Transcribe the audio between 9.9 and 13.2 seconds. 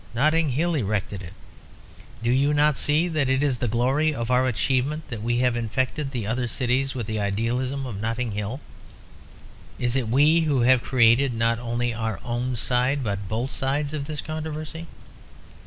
is we who have created not only our own side,